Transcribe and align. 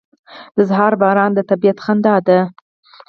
•د 0.57 0.57
سهار 0.69 0.93
باران 1.01 1.31
د 1.33 1.39
طبیعت 1.49 1.77
خندا 1.85 2.15
ده. 2.27 2.39